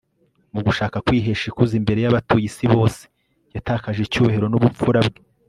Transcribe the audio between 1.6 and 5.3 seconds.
imbere y'abatuye isi bose, yatakaje icyubahiro n'ubupfura bwe